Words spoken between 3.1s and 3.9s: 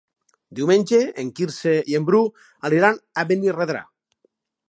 a Benirredrà.